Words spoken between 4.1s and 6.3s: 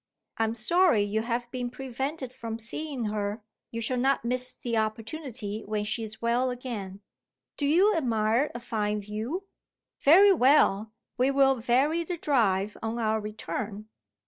miss the opportunity when she is